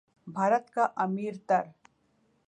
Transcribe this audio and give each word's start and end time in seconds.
بھارت 0.27 0.69
کا 0.69 0.87
امیر 0.95 1.33
تر 1.47 1.63